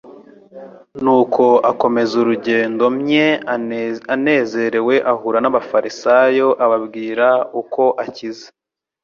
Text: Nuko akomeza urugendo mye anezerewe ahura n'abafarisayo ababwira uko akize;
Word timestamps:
Nuko 1.03 1.45
akomeza 1.71 2.13
urugendo 2.21 2.85
mye 2.99 3.27
anezerewe 4.13 4.95
ahura 5.11 5.37
n'abafarisayo 5.41 6.47
ababwira 6.65 7.27
uko 7.61 7.83
akize; 8.05 8.47